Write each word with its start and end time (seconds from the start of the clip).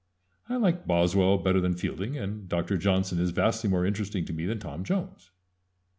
I 0.49 0.55
like 0.55 0.87
Boswell 0.87 1.37
better 1.37 1.61
than 1.61 1.75
Fielding, 1.75 2.17
and 2.17 2.49
Dr. 2.49 2.75
Johnson 2.75 3.19
is 3.19 3.29
vastly 3.29 3.69
more 3.69 3.85
interesting 3.85 4.25
to 4.25 4.33
me 4.33 4.47
than 4.47 4.57
Tom 4.57 4.83
Jones." 4.83 5.29